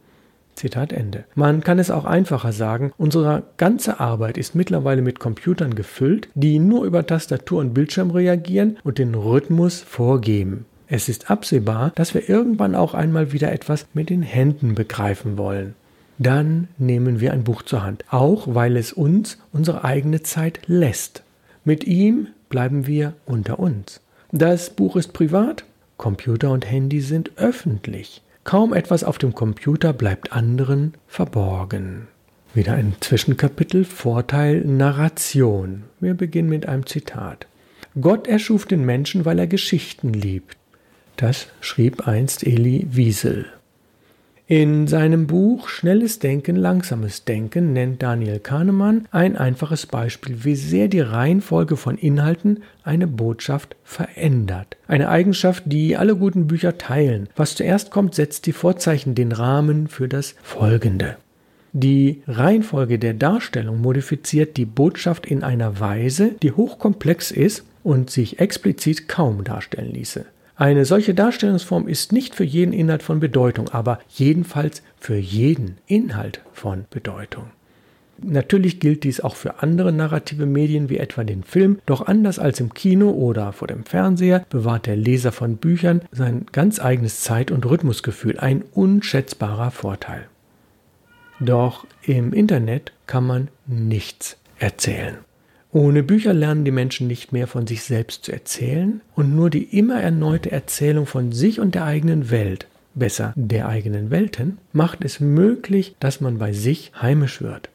Zitat 0.56 0.92
Ende. 0.92 1.24
Man 1.34 1.62
kann 1.62 1.78
es 1.78 1.90
auch 1.90 2.06
einfacher 2.06 2.52
sagen, 2.52 2.92
unsere 2.96 3.42
ganze 3.58 4.00
Arbeit 4.00 4.38
ist 4.38 4.54
mittlerweile 4.54 5.02
mit 5.02 5.20
Computern 5.20 5.74
gefüllt, 5.74 6.28
die 6.34 6.58
nur 6.58 6.84
über 6.84 7.06
Tastatur 7.06 7.60
und 7.60 7.74
Bildschirm 7.74 8.10
reagieren 8.10 8.78
und 8.82 8.98
den 8.98 9.14
Rhythmus 9.14 9.80
vorgeben. 9.80 10.64
Es 10.88 11.08
ist 11.08 11.30
absehbar, 11.30 11.92
dass 11.94 12.14
wir 12.14 12.28
irgendwann 12.28 12.74
auch 12.74 12.94
einmal 12.94 13.32
wieder 13.32 13.52
etwas 13.52 13.86
mit 13.92 14.08
den 14.08 14.22
Händen 14.22 14.74
begreifen 14.74 15.36
wollen. 15.36 15.74
Dann 16.18 16.68
nehmen 16.78 17.20
wir 17.20 17.32
ein 17.32 17.44
Buch 17.44 17.62
zur 17.62 17.82
Hand, 17.82 18.04
auch 18.10 18.54
weil 18.54 18.76
es 18.76 18.92
uns 18.92 19.38
unsere 19.52 19.84
eigene 19.84 20.22
Zeit 20.22 20.60
lässt. 20.66 21.22
Mit 21.64 21.84
ihm 21.84 22.28
bleiben 22.48 22.86
wir 22.86 23.14
unter 23.26 23.58
uns. 23.58 24.00
Das 24.32 24.70
Buch 24.70 24.96
ist 24.96 25.12
privat, 25.12 25.64
Computer 25.96 26.50
und 26.50 26.70
Handy 26.70 27.00
sind 27.00 27.32
öffentlich. 27.36 28.22
Kaum 28.44 28.72
etwas 28.72 29.02
auf 29.02 29.18
dem 29.18 29.34
Computer 29.34 29.92
bleibt 29.92 30.32
anderen 30.32 30.94
verborgen. 31.06 32.08
Wieder 32.54 32.74
ein 32.74 32.94
Zwischenkapitel 33.00 33.84
Vorteil 33.84 34.60
Narration. 34.64 35.82
Wir 36.00 36.14
beginnen 36.14 36.48
mit 36.48 36.66
einem 36.66 36.86
Zitat. 36.86 37.46
Gott 38.00 38.26
erschuf 38.26 38.66
den 38.66 38.84
Menschen, 38.84 39.24
weil 39.24 39.38
er 39.38 39.46
Geschichten 39.46 40.12
liebt. 40.12 40.56
Das 41.16 41.48
schrieb 41.60 42.06
einst 42.06 42.46
Eli 42.46 42.86
Wiesel. 42.90 43.46
In 44.48 44.86
seinem 44.86 45.26
Buch 45.26 45.66
Schnelles 45.66 46.20
Denken, 46.20 46.54
Langsames 46.54 47.24
Denken 47.24 47.72
nennt 47.72 48.00
Daniel 48.00 48.38
Kahnemann 48.38 49.08
ein 49.10 49.36
einfaches 49.36 49.86
Beispiel, 49.86 50.44
wie 50.44 50.54
sehr 50.54 50.86
die 50.86 51.00
Reihenfolge 51.00 51.76
von 51.76 51.98
Inhalten 51.98 52.62
eine 52.84 53.08
Botschaft 53.08 53.74
verändert. 53.82 54.76
Eine 54.86 55.08
Eigenschaft, 55.08 55.64
die 55.66 55.96
alle 55.96 56.14
guten 56.14 56.46
Bücher 56.46 56.78
teilen. 56.78 57.28
Was 57.34 57.56
zuerst 57.56 57.90
kommt, 57.90 58.14
setzt 58.14 58.46
die 58.46 58.52
Vorzeichen 58.52 59.16
den 59.16 59.32
Rahmen 59.32 59.88
für 59.88 60.06
das 60.06 60.36
Folgende. 60.44 61.16
Die 61.72 62.22
Reihenfolge 62.28 63.00
der 63.00 63.14
Darstellung 63.14 63.80
modifiziert 63.80 64.56
die 64.56 64.64
Botschaft 64.64 65.26
in 65.26 65.42
einer 65.42 65.80
Weise, 65.80 66.36
die 66.40 66.52
hochkomplex 66.52 67.32
ist 67.32 67.64
und 67.82 68.10
sich 68.10 68.38
explizit 68.38 69.08
kaum 69.08 69.42
darstellen 69.42 69.92
ließe. 69.92 70.24
Eine 70.56 70.86
solche 70.86 71.12
Darstellungsform 71.12 71.86
ist 71.86 72.12
nicht 72.12 72.34
für 72.34 72.44
jeden 72.44 72.72
Inhalt 72.72 73.02
von 73.02 73.20
Bedeutung, 73.20 73.68
aber 73.68 73.98
jedenfalls 74.08 74.82
für 74.98 75.16
jeden 75.16 75.76
Inhalt 75.86 76.40
von 76.52 76.86
Bedeutung. 76.88 77.44
Natürlich 78.22 78.80
gilt 78.80 79.04
dies 79.04 79.20
auch 79.20 79.36
für 79.36 79.62
andere 79.62 79.92
narrative 79.92 80.46
Medien 80.46 80.88
wie 80.88 80.96
etwa 80.96 81.24
den 81.24 81.42
Film, 81.42 81.80
doch 81.84 82.06
anders 82.06 82.38
als 82.38 82.60
im 82.60 82.72
Kino 82.72 83.10
oder 83.10 83.52
vor 83.52 83.68
dem 83.68 83.84
Fernseher 83.84 84.46
bewahrt 84.48 84.86
der 84.86 84.96
Leser 84.96 85.32
von 85.32 85.58
Büchern 85.58 86.00
sein 86.10 86.46
ganz 86.52 86.80
eigenes 86.80 87.20
Zeit- 87.20 87.50
und 87.50 87.66
Rhythmusgefühl, 87.66 88.38
ein 88.38 88.64
unschätzbarer 88.72 89.70
Vorteil. 89.70 90.26
Doch 91.38 91.86
im 92.02 92.32
Internet 92.32 92.92
kann 93.06 93.26
man 93.26 93.48
nichts 93.66 94.38
erzählen. 94.58 95.18
Ohne 95.76 96.02
Bücher 96.02 96.32
lernen 96.32 96.64
die 96.64 96.70
Menschen 96.70 97.06
nicht 97.06 97.32
mehr 97.32 97.46
von 97.46 97.66
sich 97.66 97.82
selbst 97.82 98.24
zu 98.24 98.32
erzählen 98.32 99.02
und 99.14 99.36
nur 99.36 99.50
die 99.50 99.76
immer 99.78 100.00
erneute 100.00 100.50
Erzählung 100.50 101.04
von 101.04 101.32
sich 101.32 101.60
und 101.60 101.74
der 101.74 101.84
eigenen 101.84 102.30
Welt, 102.30 102.66
besser 102.94 103.34
der 103.36 103.68
eigenen 103.68 104.10
Welten, 104.10 104.56
macht 104.72 105.04
es 105.04 105.20
möglich, 105.20 105.94
dass 106.00 106.22
man 106.22 106.38
bei 106.38 106.54
sich 106.54 106.92
heimisch 106.98 107.42
wird. 107.42 107.68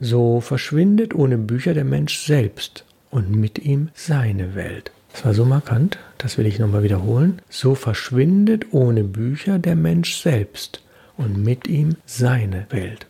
So 0.00 0.40
verschwindet 0.40 1.14
ohne 1.14 1.36
Bücher 1.36 1.74
der 1.74 1.84
Mensch 1.84 2.20
selbst 2.20 2.86
und 3.10 3.30
mit 3.30 3.58
ihm 3.58 3.90
seine 3.92 4.54
Welt. 4.54 4.90
Das 5.12 5.26
war 5.26 5.34
so 5.34 5.44
markant, 5.44 5.98
das 6.16 6.38
will 6.38 6.46
ich 6.46 6.58
nochmal 6.58 6.82
wiederholen. 6.82 7.42
So 7.50 7.74
verschwindet 7.74 8.72
ohne 8.72 9.04
Bücher 9.04 9.58
der 9.58 9.76
Mensch 9.76 10.16
selbst 10.16 10.82
und 11.18 11.44
mit 11.44 11.66
ihm 11.66 11.96
seine 12.06 12.64
Welt. 12.70 13.04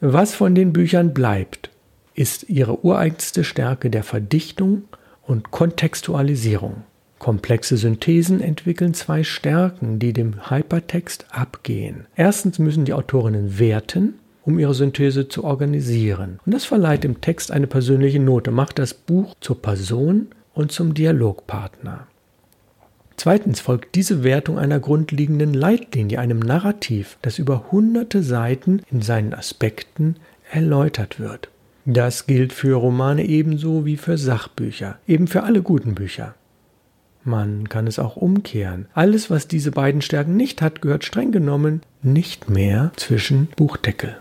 Was 0.00 0.34
von 0.34 0.56
den 0.56 0.72
Büchern 0.72 1.14
bleibt, 1.14 1.70
ist 2.14 2.48
ihre 2.48 2.84
ureigenste 2.84 3.44
Stärke 3.44 3.90
der 3.90 4.02
Verdichtung 4.02 4.84
und 5.26 5.50
Kontextualisierung. 5.50 6.84
Komplexe 7.18 7.76
Synthesen 7.76 8.40
entwickeln 8.40 8.94
zwei 8.94 9.22
Stärken, 9.22 10.00
die 10.00 10.12
dem 10.12 10.50
Hypertext 10.50 11.26
abgehen. 11.30 12.06
Erstens 12.16 12.58
müssen 12.58 12.84
die 12.84 12.94
Autorinnen 12.94 13.60
werten, 13.60 14.14
um 14.44 14.58
ihre 14.58 14.74
Synthese 14.74 15.28
zu 15.28 15.44
organisieren. 15.44 16.40
Und 16.44 16.52
das 16.52 16.64
verleiht 16.64 17.04
dem 17.04 17.20
Text 17.20 17.52
eine 17.52 17.68
persönliche 17.68 18.18
Note, 18.18 18.50
macht 18.50 18.80
das 18.80 18.92
Buch 18.92 19.36
zur 19.40 19.62
Person 19.62 20.28
und 20.52 20.72
zum 20.72 20.94
Dialogpartner. 20.94 22.08
Zweitens 23.16 23.60
folgt 23.60 23.94
diese 23.94 24.24
Wertung 24.24 24.58
einer 24.58 24.80
grundlegenden 24.80 25.54
Leitlinie, 25.54 26.18
einem 26.18 26.40
Narrativ, 26.40 27.18
das 27.22 27.38
über 27.38 27.70
hunderte 27.70 28.24
Seiten 28.24 28.82
in 28.90 29.00
seinen 29.00 29.32
Aspekten 29.32 30.16
erläutert 30.50 31.20
wird. 31.20 31.51
Das 31.84 32.26
gilt 32.26 32.52
für 32.52 32.76
Romane 32.76 33.24
ebenso 33.24 33.84
wie 33.84 33.96
für 33.96 34.16
Sachbücher, 34.16 34.98
eben 35.06 35.26
für 35.26 35.42
alle 35.42 35.62
guten 35.62 35.94
Bücher. 35.94 36.34
Man 37.24 37.68
kann 37.68 37.86
es 37.86 37.98
auch 37.98 38.16
umkehren. 38.16 38.86
Alles, 38.94 39.30
was 39.30 39.48
diese 39.48 39.70
beiden 39.70 40.02
Stärken 40.02 40.36
nicht 40.36 40.62
hat, 40.62 40.82
gehört 40.82 41.04
streng 41.04 41.32
genommen 41.32 41.82
nicht 42.02 42.50
mehr 42.50 42.92
zwischen 42.96 43.48
Buchdeckel. 43.56 44.16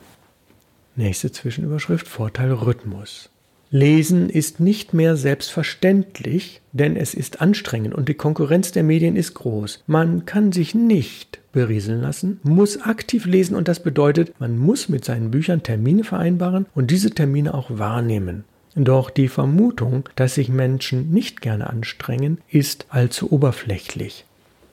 Nächste 0.96 1.32
Zwischenüberschrift 1.32 2.08
Vorteil 2.08 2.52
Rhythmus. 2.52 3.30
Lesen 3.74 4.30
ist 4.30 4.60
nicht 4.60 4.94
mehr 4.94 5.16
selbstverständlich, 5.16 6.60
denn 6.74 6.98
es 6.98 7.14
ist 7.14 7.40
anstrengend 7.40 7.96
und 7.96 8.10
die 8.10 8.16
Konkurrenz 8.16 8.74
der 8.74 8.84
Medien 8.84 9.16
ist 9.16 9.34
groß. 9.34 9.86
Man 9.88 10.26
kann 10.26 10.52
sich 10.52 10.76
nicht 10.76 11.40
berieseln 11.54 12.02
lassen, 12.02 12.42
muss 12.44 12.82
aktiv 12.82 13.26
lesen 13.26 13.56
und 13.56 13.70
das 13.70 13.82
bedeutet, 13.82 14.34
man 14.40 14.58
muss 14.58 14.90
mit 14.90 15.06
seinen 15.06 15.32
Büchern 15.32 15.64
Termine 15.64 16.04
vereinbaren 16.04 16.66
und 16.76 16.92
diese 16.92 17.12
Termine 17.12 17.54
auch 17.54 17.70
wahrnehmen. 17.70 18.44
Doch 18.76 19.10
die 19.10 19.30
Vermutung, 19.30 20.04
dass 20.18 20.36
sich 20.36 20.50
Menschen 20.50 21.12
nicht 21.12 21.40
gerne 21.40 21.70
anstrengen, 21.70 22.40
ist 22.50 22.88
allzu 22.90 23.32
oberflächlich. 23.32 24.26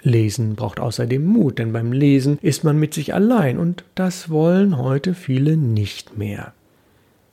Lesen 0.02 0.57
braucht 0.57 0.81
außerdem 0.81 1.25
Mut, 1.25 1.61
denn 1.61 1.73
beim 1.73 1.93
Lesen 1.93 2.38
ist 2.43 2.64
man 2.64 2.76
mit 2.76 2.95
sich 2.95 3.14
allein 3.14 3.59
und 3.59 3.85
das 3.95 4.28
wollen 4.28 4.76
heute 4.76 5.14
viele 5.14 5.57
nicht 5.57 6.19
mehr. 6.19 6.52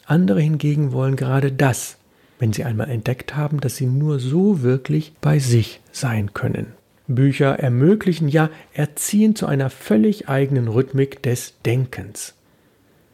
Andere 0.05 0.41
hingegen 0.41 0.91
wollen 0.91 1.15
gerade 1.15 1.51
das, 1.51 1.97
wenn 2.39 2.53
sie 2.53 2.63
einmal 2.63 2.89
entdeckt 2.89 3.35
haben, 3.35 3.59
dass 3.59 3.75
sie 3.75 3.88
nur 3.88 4.19
so 4.19 4.62
wirklich 4.62 5.13
bei 5.21 5.39
sich 5.39 5.81
sein 5.91 6.33
können. 6.33 6.67
Bücher 7.07 7.59
ermöglichen, 7.59 8.27
ja 8.27 8.50
erziehen 8.74 9.35
zu 9.35 9.45
einer 9.45 9.69
völlig 9.69 10.27
eigenen 10.27 10.67
Rhythmik 10.67 11.21
des 11.21 11.53
Denkens. 11.65 12.33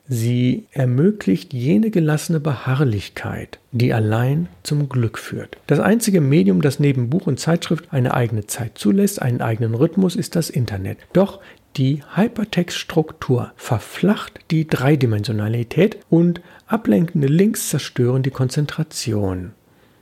Sie 0.07 0.65
ermöglicht 0.71 1.53
jene 1.53 1.89
gelassene 1.89 2.41
Beharrlichkeit, 2.41 3.59
die 3.71 3.93
allein 3.93 4.49
zum 4.63 4.89
Glück 4.89 5.17
führt. 5.17 5.57
Das 5.67 5.79
einzige 5.79 6.19
Medium, 6.19 6.61
das 6.61 6.79
neben 6.79 7.09
Buch 7.09 7.27
und 7.27 7.39
Zeitschrift 7.39 7.85
eine 7.91 8.13
eigene 8.13 8.45
Zeit 8.45 8.77
zulässt, 8.77 9.21
einen 9.21 9.41
eigenen 9.41 9.73
Rhythmus, 9.73 10.17
ist 10.17 10.35
das 10.35 10.49
Internet. 10.49 10.97
Doch 11.13 11.39
die 11.77 12.03
Hypertext-Struktur 12.15 13.53
verflacht 13.55 14.41
die 14.51 14.67
Dreidimensionalität 14.67 15.99
und 16.09 16.41
ablenkende 16.71 17.27
Links 17.27 17.69
zerstören 17.69 18.23
die 18.23 18.31
Konzentration. 18.31 19.51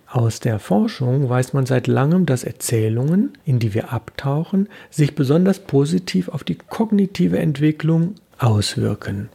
Aus 0.07 0.39
der 0.39 0.59
Forschung 0.59 1.29
weiß 1.29 1.53
man 1.53 1.65
seit 1.65 1.87
langem, 1.87 2.25
dass 2.25 2.43
Erzählungen, 2.43 3.33
in 3.45 3.59
die 3.59 3.73
wir 3.73 3.91
abtauchen, 3.91 4.67
sich 4.89 5.15
besonders 5.15 5.59
positiv 5.59 6.29
auf 6.29 6.43
die 6.43 6.55
kognitive 6.55 7.37
Entwicklung 7.37 8.15
auswirken. 8.37 9.29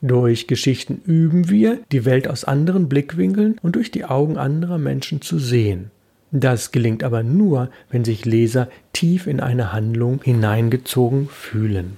Durch 0.00 0.46
Geschichten 0.46 1.00
üben 1.04 1.48
wir, 1.48 1.78
die 1.92 2.04
Welt 2.04 2.28
aus 2.28 2.44
anderen 2.44 2.88
Blickwinkeln 2.88 3.58
und 3.62 3.76
durch 3.76 3.90
die 3.90 4.04
Augen 4.04 4.36
anderer 4.36 4.78
Menschen 4.78 5.22
zu 5.22 5.38
sehen. 5.38 5.90
Das 6.30 6.72
gelingt 6.72 7.02
aber 7.04 7.22
nur, 7.22 7.70
wenn 7.90 8.04
sich 8.04 8.24
Leser 8.24 8.68
tief 8.92 9.26
in 9.26 9.40
eine 9.40 9.72
Handlung 9.72 10.20
hineingezogen 10.22 11.28
fühlen. 11.28 11.96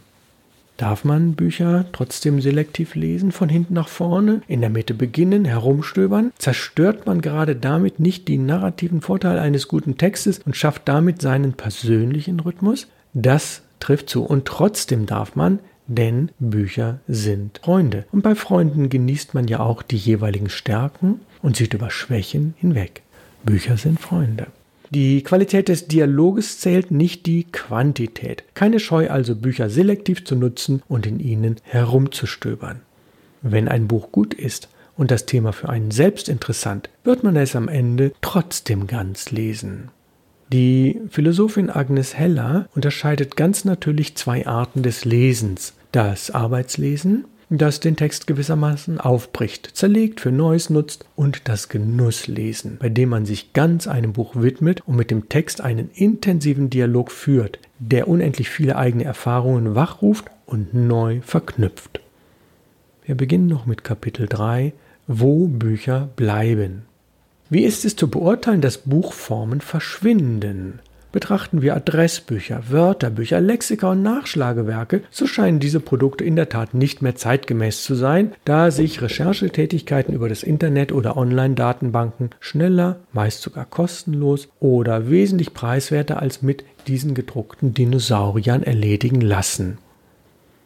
Darf 0.80 1.04
man 1.04 1.34
Bücher 1.34 1.84
trotzdem 1.92 2.40
selektiv 2.40 2.94
lesen, 2.94 3.32
von 3.32 3.50
hinten 3.50 3.74
nach 3.74 3.88
vorne, 3.88 4.40
in 4.48 4.62
der 4.62 4.70
Mitte 4.70 4.94
beginnen, 4.94 5.44
herumstöbern? 5.44 6.32
Zerstört 6.38 7.04
man 7.04 7.20
gerade 7.20 7.54
damit 7.54 8.00
nicht 8.00 8.28
die 8.28 8.38
narrativen 8.38 9.02
Vorteile 9.02 9.42
eines 9.42 9.68
guten 9.68 9.98
Textes 9.98 10.38
und 10.38 10.56
schafft 10.56 10.88
damit 10.88 11.20
seinen 11.20 11.52
persönlichen 11.52 12.40
Rhythmus? 12.40 12.86
Das 13.12 13.60
trifft 13.78 14.08
zu. 14.08 14.24
Und 14.24 14.46
trotzdem 14.46 15.04
darf 15.04 15.36
man, 15.36 15.58
denn 15.86 16.30
Bücher 16.38 17.00
sind 17.06 17.60
Freunde. 17.62 18.06
Und 18.10 18.22
bei 18.22 18.34
Freunden 18.34 18.88
genießt 18.88 19.34
man 19.34 19.48
ja 19.48 19.60
auch 19.60 19.82
die 19.82 19.98
jeweiligen 19.98 20.48
Stärken 20.48 21.20
und 21.42 21.56
sieht 21.56 21.74
über 21.74 21.90
Schwächen 21.90 22.54
hinweg. 22.56 23.02
Bücher 23.44 23.76
sind 23.76 24.00
Freunde. 24.00 24.46
Die 24.92 25.22
Qualität 25.22 25.68
des 25.68 25.86
Dialoges 25.86 26.58
zählt 26.58 26.90
nicht 26.90 27.24
die 27.26 27.44
Quantität. 27.44 28.42
Keine 28.54 28.80
Scheu 28.80 29.08
also, 29.08 29.36
Bücher 29.36 29.70
selektiv 29.70 30.24
zu 30.24 30.34
nutzen 30.34 30.82
und 30.88 31.06
in 31.06 31.20
ihnen 31.20 31.56
herumzustöbern. 31.62 32.80
Wenn 33.40 33.68
ein 33.68 33.86
Buch 33.86 34.10
gut 34.10 34.34
ist 34.34 34.68
und 34.96 35.12
das 35.12 35.26
Thema 35.26 35.52
für 35.52 35.68
einen 35.68 35.92
selbst 35.92 36.28
interessant, 36.28 36.90
wird 37.04 37.22
man 37.22 37.36
es 37.36 37.54
am 37.54 37.68
Ende 37.68 38.12
trotzdem 38.20 38.88
ganz 38.88 39.30
lesen. 39.30 39.90
Die 40.52 41.00
Philosophin 41.08 41.70
Agnes 41.70 42.16
Heller 42.16 42.68
unterscheidet 42.74 43.36
ganz 43.36 43.64
natürlich 43.64 44.16
zwei 44.16 44.48
Arten 44.48 44.82
des 44.82 45.04
Lesens. 45.04 45.74
Das 45.92 46.32
Arbeitslesen 46.32 47.26
das 47.58 47.80
den 47.80 47.96
Text 47.96 48.28
gewissermaßen 48.28 49.00
aufbricht, 49.00 49.70
zerlegt, 49.74 50.20
für 50.20 50.30
Neues 50.30 50.70
nutzt 50.70 51.04
und 51.16 51.48
das 51.48 51.68
Genusslesen, 51.68 52.78
bei 52.78 52.88
dem 52.88 53.08
man 53.08 53.26
sich 53.26 53.52
ganz 53.52 53.88
einem 53.88 54.12
Buch 54.12 54.36
widmet 54.36 54.82
und 54.86 54.94
mit 54.94 55.10
dem 55.10 55.28
Text 55.28 55.60
einen 55.60 55.90
intensiven 55.92 56.70
Dialog 56.70 57.10
führt, 57.10 57.58
der 57.80 58.06
unendlich 58.06 58.48
viele 58.48 58.76
eigene 58.76 59.04
Erfahrungen 59.04 59.74
wachruft 59.74 60.26
und 60.46 60.74
neu 60.74 61.20
verknüpft. 61.22 62.00
Wir 63.04 63.16
beginnen 63.16 63.48
noch 63.48 63.66
mit 63.66 63.82
Kapitel 63.82 64.26
3, 64.28 64.72
wo 65.08 65.48
Bücher 65.48 66.08
bleiben. 66.14 66.82
Wie 67.48 67.64
ist 67.64 67.84
es 67.84 67.96
zu 67.96 68.08
beurteilen, 68.08 68.60
dass 68.60 68.78
Buchformen 68.78 69.60
verschwinden? 69.60 70.78
Betrachten 71.12 71.60
wir 71.60 71.74
Adressbücher, 71.74 72.62
Wörterbücher, 72.68 73.40
Lexika 73.40 73.90
und 73.90 74.02
Nachschlagewerke, 74.02 75.02
so 75.10 75.26
scheinen 75.26 75.58
diese 75.58 75.80
Produkte 75.80 76.22
in 76.22 76.36
der 76.36 76.48
Tat 76.48 76.72
nicht 76.72 77.02
mehr 77.02 77.16
zeitgemäß 77.16 77.82
zu 77.82 77.96
sein, 77.96 78.32
da 78.44 78.70
sich 78.70 79.02
Recherchetätigkeiten 79.02 80.14
über 80.14 80.28
das 80.28 80.44
Internet 80.44 80.92
oder 80.92 81.16
Online-Datenbanken 81.16 82.30
schneller, 82.38 83.00
meist 83.12 83.42
sogar 83.42 83.64
kostenlos 83.64 84.48
oder 84.60 85.10
wesentlich 85.10 85.52
preiswerter 85.52 86.22
als 86.22 86.42
mit 86.42 86.64
diesen 86.86 87.14
gedruckten 87.14 87.74
Dinosauriern 87.74 88.62
erledigen 88.62 89.20
lassen. 89.20 89.78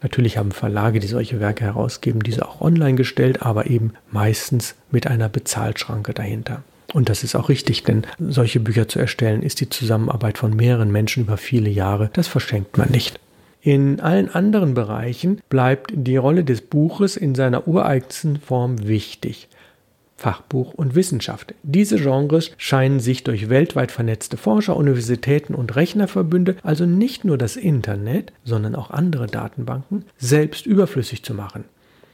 Natürlich 0.03 0.37
haben 0.37 0.53
Verlage, 0.53 1.01
die 1.01 1.07
solche 1.07 1.41
Werke 1.41 1.65
herausgeben, 1.65 2.23
diese 2.23 2.47
auch 2.47 2.61
online 2.61 2.97
gestellt, 2.97 3.41
aber 3.41 3.71
eben 3.71 3.95
meistens 4.11 4.75
mit 4.91 5.07
einer 5.07 5.31
Bezahlschranke 5.31 6.13
dahinter. 6.13 6.63
Und 6.93 7.09
das 7.09 7.25
ist 7.25 7.35
auch 7.35 7.49
richtig, 7.49 7.83
denn 7.83 8.07
solche 8.19 8.61
Bücher 8.61 8.89
zu 8.89 8.99
erstellen 8.99 9.43
ist 9.43 9.61
die 9.61 9.69
Zusammenarbeit 9.69 10.39
von 10.39 10.55
mehreren 10.55 10.93
Menschen 10.93 11.25
über 11.25 11.37
viele 11.37 11.71
Jahre. 11.71 12.11
Das 12.13 12.29
verschenkt 12.29 12.79
man 12.79 12.91
nicht. 12.91 13.19
In 13.61 14.01
allen 14.01 14.29
anderen 14.29 14.75
Bereichen 14.75 15.41
bleibt 15.49 15.93
die 15.95 16.19
Rolle 16.19 16.45
des 16.45 16.61
Buches 16.61 17.17
in 17.17 17.35
seiner 17.35 17.67
ureigensten 17.67 18.39
Form 18.39 18.87
wichtig. 18.87 19.49
Fachbuch 20.17 20.75
und 20.75 20.95
Wissenschaft. 20.95 21.55
Diese 21.63 21.97
Genres 21.97 22.53
scheinen 22.57 23.01
sich 23.01 23.25
durch 23.25 23.49
weltweit 23.49 23.91
vernetzte 23.91 24.37
Forscher, 24.37 24.77
Universitäten 24.77 25.55
und 25.55 25.77
Rechnerverbünde, 25.77 26.57
also 26.63 26.87
nicht 26.87 27.25
nur 27.25 27.37
das 27.37 27.57
Internet, 27.57 28.33
sondern 28.45 28.75
auch 28.75 28.91
andere 28.91 29.27
Datenbanken, 29.27 30.05
selbst 30.19 30.67
überflüssig 30.67 31.23
zu 31.25 31.35
machen. 31.35 31.65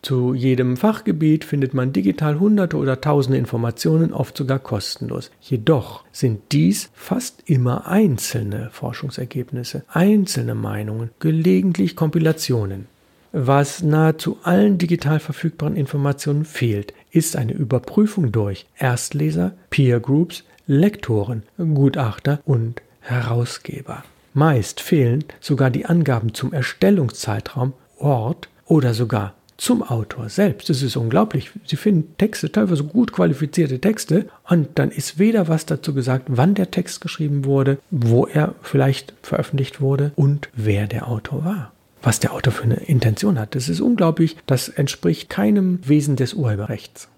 Zu 0.02 0.32
jedem 0.32 0.78
Fachgebiet 0.78 1.44
findet 1.44 1.74
man 1.74 1.92
digital 1.92 2.40
hunderte 2.40 2.78
oder 2.78 3.00
tausende 3.00 3.38
Informationen, 3.38 4.14
oft 4.14 4.36
sogar 4.36 4.58
kostenlos. 4.58 5.30
Jedoch 5.42 6.04
sind 6.10 6.40
dies 6.52 6.90
fast 6.94 7.42
immer 7.44 7.86
einzelne 7.86 8.70
Forschungsergebnisse, 8.72 9.84
einzelne 9.88 10.54
Meinungen, 10.54 11.10
gelegentlich 11.18 11.96
Kompilationen. 11.96 12.86
Was 13.32 13.82
nahezu 13.82 14.38
allen 14.42 14.78
digital 14.78 15.20
verfügbaren 15.20 15.76
Informationen 15.76 16.44
fehlt, 16.44 16.94
ist 17.10 17.36
eine 17.36 17.52
Überprüfung 17.52 18.32
durch 18.32 18.66
Erstleser, 18.78 19.52
Peer 19.68 20.00
Groups, 20.00 20.44
Lektoren, 20.66 21.42
Gutachter 21.58 22.40
und 22.44 22.82
Herausgeber. 23.00 24.02
Meist 24.32 24.80
fehlen 24.80 25.24
sogar 25.40 25.70
die 25.70 25.86
Angaben 25.86 26.32
zum 26.34 26.52
Erstellungszeitraum, 26.52 27.74
Ort 27.98 28.48
oder 28.66 28.94
sogar 28.94 29.34
zum 29.60 29.82
Autor 29.82 30.30
selbst. 30.30 30.70
Es 30.70 30.82
ist 30.82 30.96
unglaublich. 30.96 31.50
Sie 31.66 31.76
finden 31.76 32.16
Texte, 32.16 32.50
teilweise 32.50 32.82
gut 32.82 33.12
qualifizierte 33.12 33.78
Texte, 33.78 34.26
und 34.48 34.70
dann 34.76 34.90
ist 34.90 35.18
weder 35.18 35.48
was 35.48 35.66
dazu 35.66 35.92
gesagt, 35.92 36.24
wann 36.28 36.54
der 36.54 36.70
Text 36.70 37.02
geschrieben 37.02 37.44
wurde, 37.44 37.78
wo 37.90 38.26
er 38.26 38.54
vielleicht 38.62 39.12
veröffentlicht 39.22 39.80
wurde 39.80 40.12
und 40.16 40.48
wer 40.54 40.86
der 40.86 41.08
Autor 41.08 41.44
war. 41.44 41.72
Was 42.02 42.20
der 42.20 42.32
Autor 42.32 42.54
für 42.54 42.64
eine 42.64 42.76
Intention 42.76 43.38
hat. 43.38 43.54
Das 43.54 43.68
ist 43.68 43.80
unglaublich. 43.80 44.36
Das 44.46 44.70
entspricht 44.70 45.28
keinem 45.28 45.80
Wesen 45.86 46.16
des 46.16 46.32
Urheberrechts. 46.32 47.08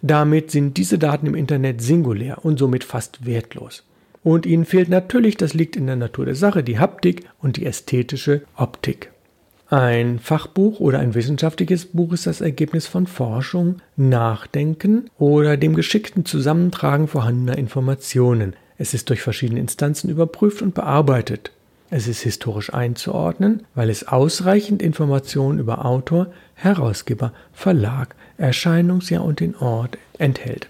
Damit 0.00 0.52
sind 0.52 0.76
diese 0.76 0.98
Daten 0.98 1.26
im 1.26 1.34
Internet 1.34 1.82
singulär 1.82 2.44
und 2.44 2.60
somit 2.60 2.84
fast 2.84 3.26
wertlos. 3.26 3.82
Und 4.22 4.46
ihnen 4.46 4.64
fehlt 4.64 4.88
natürlich, 4.88 5.36
das 5.36 5.54
liegt 5.54 5.74
in 5.74 5.86
der 5.86 5.96
Natur 5.96 6.26
der 6.26 6.36
Sache, 6.36 6.62
die 6.62 6.78
Haptik 6.78 7.24
und 7.40 7.56
die 7.56 7.66
ästhetische 7.66 8.42
Optik. 8.56 9.10
Ein 9.70 10.18
Fachbuch 10.18 10.80
oder 10.80 10.98
ein 10.98 11.14
wissenschaftliches 11.14 11.84
Buch 11.84 12.14
ist 12.14 12.26
das 12.26 12.40
Ergebnis 12.40 12.86
von 12.86 13.06
Forschung, 13.06 13.82
Nachdenken 13.96 15.10
oder 15.18 15.58
dem 15.58 15.74
geschickten 15.74 16.24
Zusammentragen 16.24 17.06
vorhandener 17.06 17.58
Informationen. 17.58 18.56
Es 18.78 18.94
ist 18.94 19.10
durch 19.10 19.20
verschiedene 19.20 19.60
Instanzen 19.60 20.08
überprüft 20.08 20.62
und 20.62 20.74
bearbeitet. 20.74 21.50
Es 21.90 22.08
ist 22.08 22.22
historisch 22.22 22.72
einzuordnen, 22.72 23.64
weil 23.74 23.90
es 23.90 24.08
ausreichend 24.08 24.80
Informationen 24.80 25.58
über 25.58 25.84
Autor, 25.84 26.28
Herausgeber, 26.54 27.34
Verlag, 27.52 28.14
Erscheinungsjahr 28.38 29.22
und 29.22 29.40
den 29.40 29.54
Ort 29.54 29.98
enthält. 30.16 30.68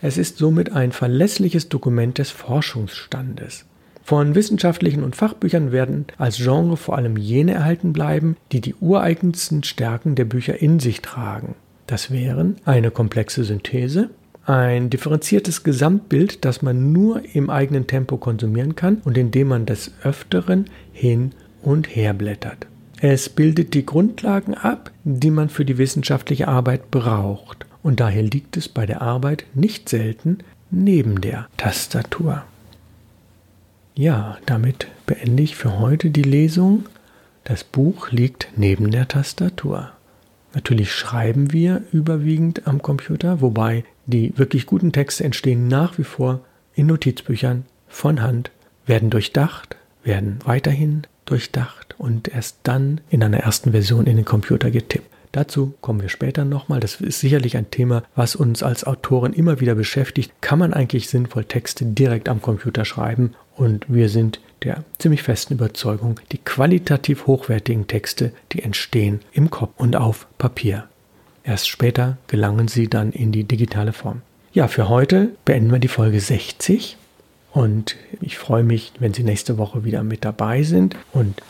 Es 0.00 0.16
ist 0.16 0.38
somit 0.38 0.72
ein 0.72 0.92
verlässliches 0.92 1.68
Dokument 1.68 2.16
des 2.16 2.30
Forschungsstandes. 2.30 3.66
Von 4.08 4.34
wissenschaftlichen 4.34 5.04
und 5.04 5.16
Fachbüchern 5.16 5.70
werden 5.70 6.06
als 6.16 6.38
Genre 6.38 6.78
vor 6.78 6.96
allem 6.96 7.18
jene 7.18 7.52
erhalten 7.52 7.92
bleiben, 7.92 8.38
die 8.52 8.62
die 8.62 8.74
ureigensten 8.74 9.64
Stärken 9.64 10.14
der 10.14 10.24
Bücher 10.24 10.62
in 10.62 10.80
sich 10.80 11.02
tragen. 11.02 11.56
Das 11.86 12.10
wären 12.10 12.56
eine 12.64 12.90
komplexe 12.90 13.44
Synthese, 13.44 14.08
ein 14.46 14.88
differenziertes 14.88 15.62
Gesamtbild, 15.62 16.46
das 16.46 16.62
man 16.62 16.90
nur 16.90 17.20
im 17.34 17.50
eigenen 17.50 17.86
Tempo 17.86 18.16
konsumieren 18.16 18.76
kann 18.76 19.02
und 19.04 19.18
in 19.18 19.30
dem 19.30 19.48
man 19.48 19.66
des 19.66 19.92
Öfteren 20.02 20.70
hin 20.94 21.32
und 21.60 21.94
her 21.94 22.14
blättert. 22.14 22.66
Es 23.02 23.28
bildet 23.28 23.74
die 23.74 23.84
Grundlagen 23.84 24.54
ab, 24.54 24.90
die 25.04 25.30
man 25.30 25.50
für 25.50 25.66
die 25.66 25.76
wissenschaftliche 25.76 26.48
Arbeit 26.48 26.90
braucht. 26.90 27.66
Und 27.82 28.00
daher 28.00 28.22
liegt 28.22 28.56
es 28.56 28.70
bei 28.70 28.86
der 28.86 29.02
Arbeit 29.02 29.44
nicht 29.52 29.90
selten 29.90 30.38
neben 30.70 31.20
der 31.20 31.46
Tastatur. 31.58 32.44
Ja, 33.98 34.38
damit 34.46 34.86
beende 35.06 35.42
ich 35.42 35.56
für 35.56 35.80
heute 35.80 36.10
die 36.10 36.22
Lesung. 36.22 36.86
Das 37.42 37.64
Buch 37.64 38.12
liegt 38.12 38.46
neben 38.54 38.92
der 38.92 39.08
Tastatur. 39.08 39.90
Natürlich 40.54 40.92
schreiben 40.92 41.52
wir 41.52 41.82
überwiegend 41.90 42.68
am 42.68 42.80
Computer, 42.80 43.40
wobei 43.40 43.82
die 44.06 44.38
wirklich 44.38 44.66
guten 44.66 44.92
Texte 44.92 45.24
entstehen 45.24 45.66
nach 45.66 45.98
wie 45.98 46.04
vor 46.04 46.42
in 46.76 46.86
Notizbüchern 46.86 47.64
von 47.88 48.22
Hand, 48.22 48.52
werden 48.86 49.10
durchdacht, 49.10 49.74
werden 50.04 50.38
weiterhin 50.44 51.02
durchdacht 51.24 51.96
und 51.98 52.28
erst 52.28 52.58
dann 52.62 53.00
in 53.10 53.24
einer 53.24 53.40
ersten 53.40 53.72
Version 53.72 54.06
in 54.06 54.14
den 54.14 54.24
Computer 54.24 54.70
getippt. 54.70 55.10
Dazu 55.38 55.74
kommen 55.82 56.02
wir 56.02 56.08
später 56.08 56.44
nochmal. 56.44 56.80
Das 56.80 57.00
ist 57.00 57.20
sicherlich 57.20 57.56
ein 57.56 57.70
Thema, 57.70 58.02
was 58.16 58.34
uns 58.34 58.64
als 58.64 58.82
Autoren 58.82 59.32
immer 59.32 59.60
wieder 59.60 59.76
beschäftigt. 59.76 60.32
Kann 60.40 60.58
man 60.58 60.74
eigentlich 60.74 61.08
sinnvoll 61.08 61.44
Texte 61.44 61.84
direkt 61.84 62.28
am 62.28 62.42
Computer 62.42 62.84
schreiben? 62.84 63.34
Und 63.54 63.84
wir 63.86 64.08
sind 64.08 64.40
der 64.64 64.82
ziemlich 64.98 65.22
festen 65.22 65.54
Überzeugung, 65.54 66.18
die 66.32 66.38
qualitativ 66.38 67.28
hochwertigen 67.28 67.86
Texte, 67.86 68.32
die 68.50 68.64
entstehen 68.64 69.20
im 69.30 69.48
Kopf 69.48 69.70
und 69.76 69.94
auf 69.94 70.26
Papier. 70.38 70.88
Erst 71.44 71.68
später 71.68 72.18
gelangen 72.26 72.66
sie 72.66 72.88
dann 72.88 73.12
in 73.12 73.30
die 73.30 73.44
digitale 73.44 73.92
Form. 73.92 74.22
Ja, 74.52 74.66
für 74.66 74.88
heute 74.88 75.28
beenden 75.44 75.70
wir 75.70 75.78
die 75.78 75.86
Folge 75.86 76.18
60 76.18 76.96
und 77.52 77.94
ich 78.20 78.38
freue 78.38 78.64
mich, 78.64 78.92
wenn 78.98 79.14
Sie 79.14 79.22
nächste 79.22 79.56
Woche 79.56 79.84
wieder 79.84 80.02
mit 80.02 80.24
dabei 80.24 80.64
sind 80.64 80.96
und 81.12 81.40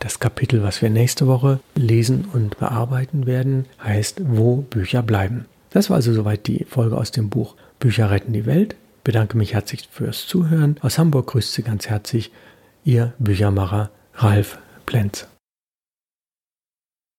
das 0.00 0.20
Kapitel, 0.20 0.62
was 0.62 0.82
wir 0.82 0.90
nächste 0.90 1.26
Woche 1.26 1.60
lesen 1.74 2.26
und 2.32 2.58
bearbeiten 2.58 3.26
werden, 3.26 3.66
heißt 3.82 4.22
Wo 4.24 4.56
Bücher 4.56 5.02
bleiben. 5.02 5.46
Das 5.70 5.90
war 5.90 5.96
also 5.96 6.12
soweit 6.12 6.46
die 6.46 6.64
Folge 6.64 6.96
aus 6.96 7.10
dem 7.10 7.28
Buch 7.28 7.54
Bücher 7.78 8.10
retten 8.10 8.32
die 8.32 8.46
Welt. 8.46 8.74
Ich 8.98 9.04
bedanke 9.04 9.36
mich 9.36 9.54
herzlich 9.54 9.88
fürs 9.90 10.26
Zuhören. 10.26 10.76
Aus 10.82 10.98
Hamburg 10.98 11.28
grüßt 11.28 11.52
Sie 11.52 11.62
ganz 11.62 11.88
herzlich 11.88 12.30
Ihr 12.84 13.14
Büchermacher 13.18 13.90
Ralf 14.14 14.58
Plenz. 14.86 15.26